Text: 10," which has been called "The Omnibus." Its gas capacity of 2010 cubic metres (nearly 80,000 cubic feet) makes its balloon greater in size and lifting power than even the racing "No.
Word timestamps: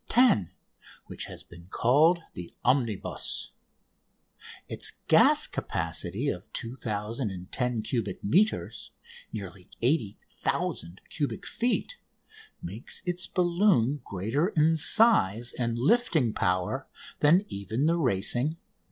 10," 0.09 0.49
which 1.05 1.25
has 1.25 1.43
been 1.43 1.67
called 1.67 2.23
"The 2.33 2.51
Omnibus." 2.65 3.51
Its 4.67 4.93
gas 5.07 5.45
capacity 5.45 6.27
of 6.27 6.51
2010 6.53 7.83
cubic 7.83 8.23
metres 8.23 8.89
(nearly 9.31 9.69
80,000 9.83 11.01
cubic 11.07 11.45
feet) 11.45 11.99
makes 12.63 13.03
its 13.05 13.27
balloon 13.27 14.01
greater 14.03 14.47
in 14.57 14.75
size 14.75 15.53
and 15.53 15.77
lifting 15.77 16.33
power 16.33 16.87
than 17.19 17.45
even 17.47 17.85
the 17.85 17.99
racing 17.99 18.53
"No. 18.53 18.59